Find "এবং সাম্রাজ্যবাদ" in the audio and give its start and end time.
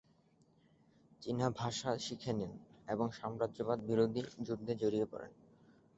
2.87-3.79